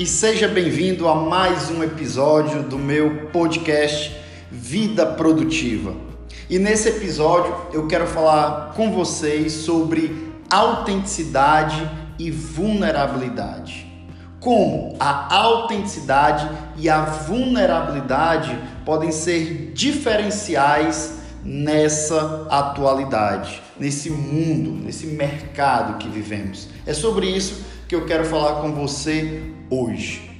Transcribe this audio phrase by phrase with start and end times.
[0.00, 4.16] e seja bem-vindo a mais um episódio do meu podcast
[4.50, 5.94] Vida Produtiva.
[6.48, 11.86] E nesse episódio eu quero falar com vocês sobre autenticidade
[12.18, 13.86] e vulnerabilidade.
[14.40, 25.98] Como a autenticidade e a vulnerabilidade podem ser diferenciais nessa atualidade, nesse mundo, nesse mercado
[25.98, 26.68] que vivemos.
[26.86, 30.30] É sobre isso que eu quero falar com você hoje.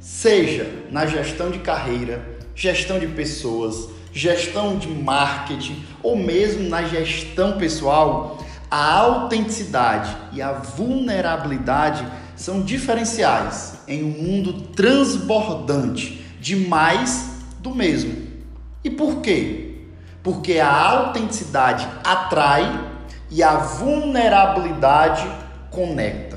[0.00, 7.58] Seja na gestão de carreira, gestão de pessoas, gestão de marketing ou mesmo na gestão
[7.58, 17.74] pessoal, a autenticidade e a vulnerabilidade são diferenciais em um mundo transbordante de mais do
[17.74, 18.16] mesmo.
[18.82, 19.66] E por quê?
[20.22, 22.86] porque a autenticidade atrai
[23.30, 25.26] e a vulnerabilidade
[25.70, 26.27] conecta.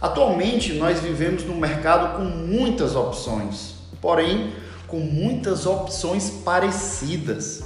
[0.00, 4.52] Atualmente nós vivemos num mercado com muitas opções, porém
[4.86, 7.62] com muitas opções parecidas.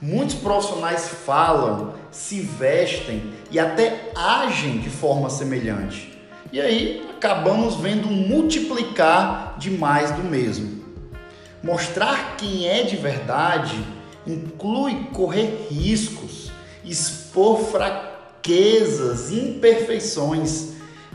[0.00, 6.18] Muitos profissionais falam, se vestem e até agem de forma semelhante.
[6.52, 10.82] E aí acabamos vendo multiplicar de mais do mesmo.
[11.62, 13.78] Mostrar quem é de verdade
[14.26, 16.50] inclui correr riscos,
[16.84, 20.69] expor fraquezas, imperfeições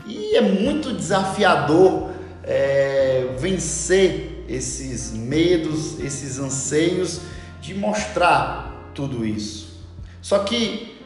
[0.06, 2.10] e é muito desafiador
[2.42, 7.20] é, vencer esses medos, esses anseios
[7.60, 9.84] de mostrar tudo isso.
[10.22, 10.96] Só que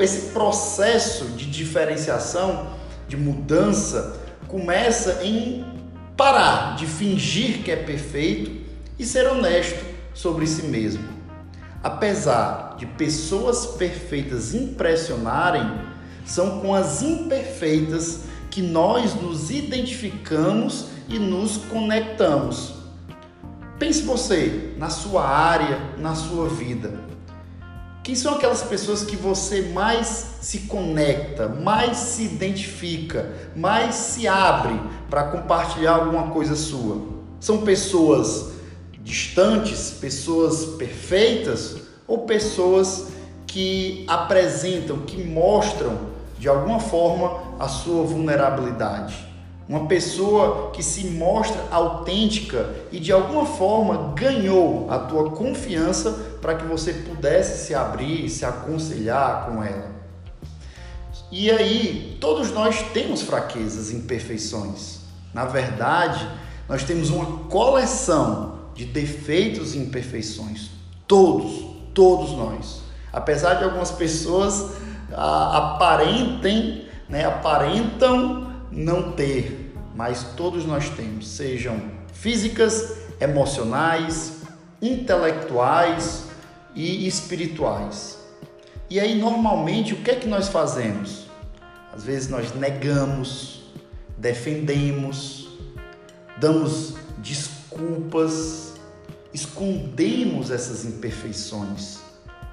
[0.00, 2.74] esse processo de diferenciação,
[3.06, 5.64] de mudança, começa em
[6.16, 8.50] parar de fingir que é perfeito
[8.98, 11.04] e ser honesto sobre si mesmo.
[11.82, 15.80] Apesar de pessoas perfeitas impressionarem,
[16.26, 22.72] são com as imperfeitas que nós nos identificamos e nos conectamos.
[23.78, 26.92] Pense você na sua área, na sua vida.
[28.02, 34.78] Quem são aquelas pessoas que você mais se conecta, mais se identifica, mais se abre
[35.08, 37.00] para compartilhar alguma coisa sua?
[37.38, 38.52] São pessoas
[39.02, 43.08] distantes, pessoas perfeitas ou pessoas
[43.46, 46.10] que apresentam, que mostram
[46.40, 49.28] de alguma forma a sua vulnerabilidade.
[49.68, 56.54] Uma pessoa que se mostra autêntica e de alguma forma ganhou a tua confiança para
[56.54, 59.90] que você pudesse se abrir, se aconselhar com ela.
[61.30, 65.00] E aí, todos nós temos fraquezas, imperfeições.
[65.34, 66.26] Na verdade,
[66.66, 70.70] nós temos uma coleção de defeitos e imperfeições.
[71.06, 72.80] Todos, todos nós.
[73.12, 74.72] Apesar de algumas pessoas
[75.12, 81.80] aparentem, né, aparentam não ter, mas todos nós temos, sejam
[82.12, 84.42] físicas, emocionais,
[84.80, 86.26] intelectuais
[86.74, 88.18] e espirituais.
[88.88, 91.26] E aí, normalmente, o que é que nós fazemos?
[91.92, 93.72] Às vezes nós negamos,
[94.16, 95.48] defendemos,
[96.38, 98.74] damos desculpas,
[99.32, 101.98] escondemos essas imperfeições.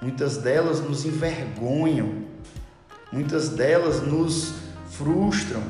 [0.02, 2.26] Muitas delas nos envergonham,
[3.12, 4.54] muitas delas nos
[4.90, 5.62] frustram.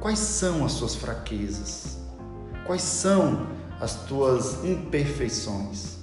[0.00, 1.98] Quais são as suas fraquezas?
[2.64, 3.46] Quais são
[3.80, 5.96] as tuas imperfeições?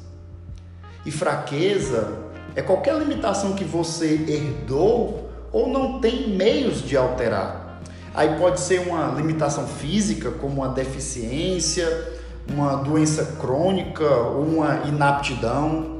[1.05, 2.11] E fraqueza
[2.55, 7.81] é qualquer limitação que você herdou ou não tem meios de alterar.
[8.13, 12.13] Aí pode ser uma limitação física, como uma deficiência,
[12.47, 15.92] uma doença crônica ou uma inaptidão,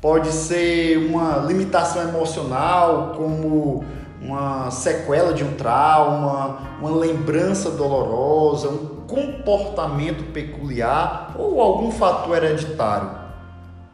[0.00, 3.84] pode ser uma limitação emocional, como
[4.20, 13.10] uma sequela de um trauma, uma lembrança dolorosa, um comportamento peculiar ou algum fator hereditário.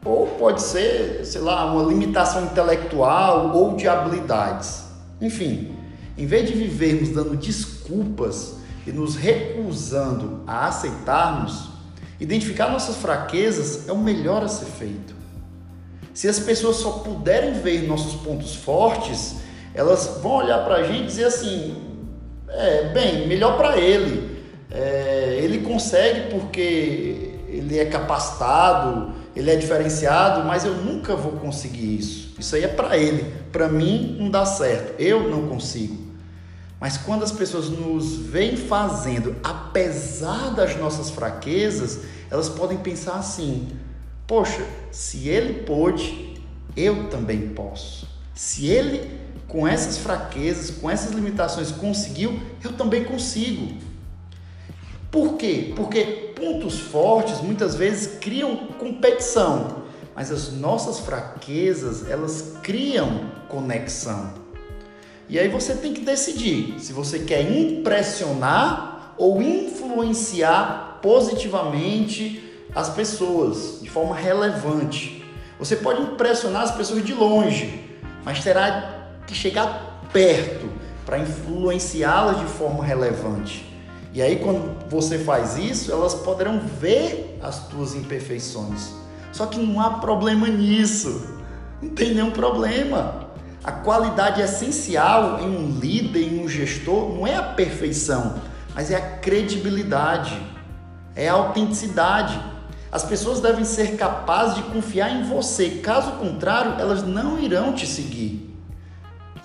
[0.05, 4.85] Ou pode ser, sei lá, uma limitação intelectual ou de habilidades.
[5.19, 5.75] Enfim,
[6.17, 11.77] em vez de vivermos dando desculpas e nos recusando a aceitarmos,
[12.19, 15.15] Identificar nossas fraquezas é o melhor a ser feito.
[16.17, 19.35] Se as pessoas só puderem ver nossos pontos fortes,
[19.71, 21.75] elas vão olhar para a gente e dizer assim:
[22.49, 24.43] é, bem, melhor para ele.
[24.71, 31.99] É, ele consegue porque ele é capacitado, ele é diferenciado, mas eu nunca vou conseguir
[31.99, 32.33] isso.
[32.39, 33.31] Isso aí é para ele.
[33.51, 34.99] Para mim não dá certo.
[34.99, 35.97] Eu não consigo.
[36.79, 41.99] Mas quando as pessoas nos veem fazendo, apesar das nossas fraquezas,
[42.31, 43.67] elas podem pensar assim:
[44.27, 46.35] poxa, se ele pôde,
[46.75, 48.07] eu também posso.
[48.35, 49.09] Se ele,
[49.47, 53.73] com essas fraquezas, com essas limitações, conseguiu, eu também consigo.
[55.09, 55.73] Por quê?
[55.75, 59.83] Porque pontos fortes muitas vezes criam competição,
[60.13, 64.33] mas as nossas fraquezas, elas criam conexão.
[65.29, 73.79] E aí você tem que decidir se você quer impressionar ou influenciar positivamente as pessoas
[73.81, 75.25] de forma relevante.
[75.59, 77.83] Você pode impressionar as pessoas de longe,
[78.23, 80.69] mas terá que chegar perto
[81.05, 83.65] para influenciá-las de forma relevante.
[84.13, 88.91] E aí quando você faz isso, elas poderão ver as tuas imperfeições.
[89.31, 91.37] Só que não há problema nisso.
[91.81, 93.27] Não tem nenhum problema.
[93.63, 98.35] A qualidade essencial em um líder, em um gestor, não é a perfeição,
[98.73, 100.41] mas é a credibilidade,
[101.15, 102.39] é a autenticidade.
[102.97, 107.85] As pessoas devem ser capazes de confiar em você, caso contrário, elas não irão te
[107.85, 108.51] seguir.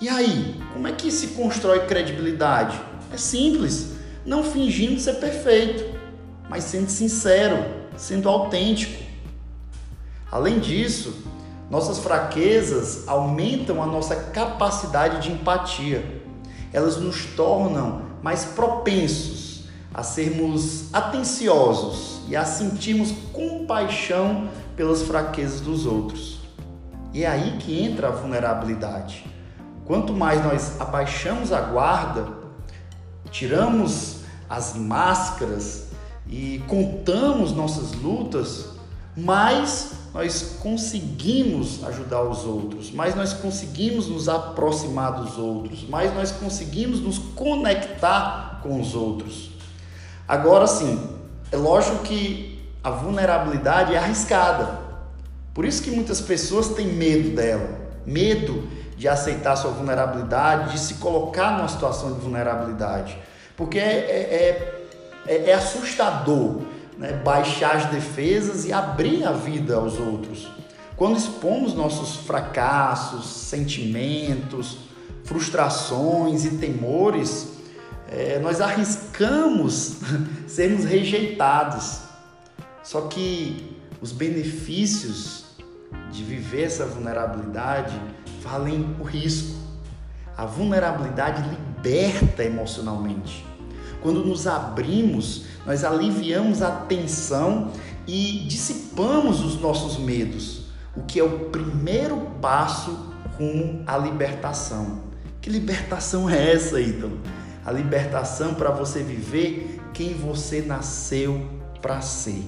[0.01, 2.81] E aí, como é que se constrói credibilidade?
[3.11, 3.91] É simples,
[4.25, 5.99] não fingindo ser perfeito,
[6.49, 7.63] mas sendo sincero,
[7.95, 9.03] sendo autêntico.
[10.31, 11.13] Além disso,
[11.69, 16.23] nossas fraquezas aumentam a nossa capacidade de empatia.
[16.73, 25.85] Elas nos tornam mais propensos a sermos atenciosos e a sentirmos compaixão pelas fraquezas dos
[25.85, 26.39] outros.
[27.13, 29.25] E é aí que entra a vulnerabilidade.
[29.85, 32.27] Quanto mais nós abaixamos a guarda,
[33.29, 35.87] tiramos as máscaras
[36.27, 38.69] e contamos nossas lutas,
[39.15, 46.31] mais nós conseguimos ajudar os outros, mais nós conseguimos nos aproximar dos outros, mais nós
[46.31, 49.51] conseguimos nos conectar com os outros.
[50.27, 50.99] Agora sim,
[51.53, 54.79] é lógico que a vulnerabilidade é arriscada.
[55.53, 58.67] Por isso que muitas pessoas têm medo dela, medo
[58.97, 63.15] de aceitar sua vulnerabilidade, de se colocar numa situação de vulnerabilidade,
[63.55, 64.87] porque é, é,
[65.27, 66.61] é, é assustador
[66.97, 70.49] né, baixar as defesas e abrir a vida aos outros.
[70.97, 74.79] Quando expomos nossos fracassos, sentimentos,
[75.23, 77.52] frustrações e temores,
[78.13, 79.97] é, nós arriscamos
[80.47, 82.01] sermos rejeitados.
[82.83, 85.45] Só que os benefícios
[86.11, 87.99] de viver essa vulnerabilidade
[88.41, 89.55] valem o risco.
[90.37, 93.45] A vulnerabilidade liberta emocionalmente.
[94.01, 97.71] Quando nos abrimos, nós aliviamos a tensão
[98.05, 105.03] e dissipamos os nossos medos, o que é o primeiro passo rumo à libertação.
[105.41, 107.19] Que libertação é essa, Ítalo?
[107.65, 111.49] A libertação para você viver quem você nasceu
[111.81, 112.43] para ser.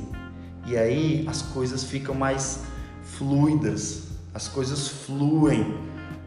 [0.65, 2.61] E aí as coisas ficam mais
[3.01, 5.77] fluidas, as coisas fluem.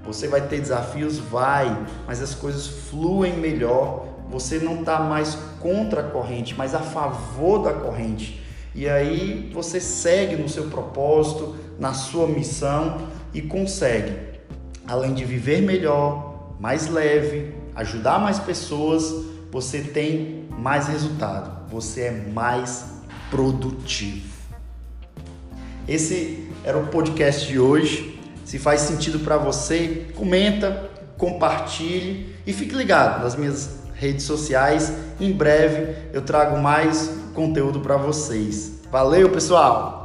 [0.05, 1.19] Você vai ter desafios?
[1.19, 6.81] Vai, mas as coisas fluem melhor você não está mais contra a corrente, mas a
[6.81, 8.43] favor da corrente.
[8.75, 14.13] E aí você segue no seu propósito, na sua missão e consegue,
[14.87, 22.11] além de viver melhor, mais leve, ajudar mais pessoas, você tem mais resultado, você é
[22.11, 22.87] mais
[23.31, 24.27] produtivo.
[25.87, 28.21] Esse era o podcast de hoje.
[28.45, 34.93] Se faz sentido para você, comenta, compartilhe e fique ligado nas minhas redes sociais.
[35.21, 38.73] Em breve eu trago mais conteúdo para vocês.
[38.91, 39.98] Valeu, pessoal!